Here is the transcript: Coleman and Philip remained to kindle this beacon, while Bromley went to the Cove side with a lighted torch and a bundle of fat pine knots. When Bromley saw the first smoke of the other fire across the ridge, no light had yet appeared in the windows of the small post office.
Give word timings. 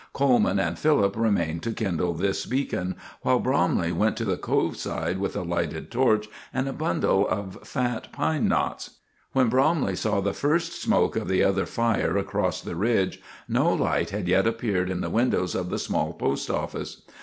Coleman 0.13 0.57
and 0.57 0.79
Philip 0.79 1.15
remained 1.15 1.61
to 1.61 1.73
kindle 1.73 2.15
this 2.15 2.47
beacon, 2.47 2.95
while 3.21 3.37
Bromley 3.37 3.91
went 3.91 4.17
to 4.17 4.25
the 4.25 4.35
Cove 4.35 4.75
side 4.75 5.19
with 5.19 5.35
a 5.35 5.43
lighted 5.43 5.91
torch 5.91 6.27
and 6.51 6.67
a 6.67 6.73
bundle 6.73 7.27
of 7.27 7.59
fat 7.63 8.11
pine 8.11 8.47
knots. 8.47 8.97
When 9.33 9.47
Bromley 9.47 9.95
saw 9.95 10.19
the 10.19 10.33
first 10.33 10.73
smoke 10.81 11.15
of 11.15 11.27
the 11.27 11.43
other 11.43 11.67
fire 11.67 12.17
across 12.17 12.61
the 12.61 12.75
ridge, 12.75 13.21
no 13.47 13.71
light 13.71 14.09
had 14.09 14.27
yet 14.27 14.47
appeared 14.47 14.89
in 14.89 15.01
the 15.01 15.11
windows 15.11 15.53
of 15.53 15.69
the 15.69 15.77
small 15.77 16.13
post 16.13 16.49
office. 16.49 17.03